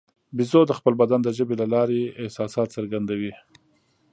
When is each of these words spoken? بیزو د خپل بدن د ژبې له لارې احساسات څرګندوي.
بیزو 0.35 0.61
د 0.67 0.71
خپل 0.79 0.93
بدن 1.01 1.19
د 1.23 1.29
ژبې 1.37 1.55
له 1.61 1.65
لارې 1.73 2.01
احساسات 2.23 2.67
څرګندوي. 2.77 3.33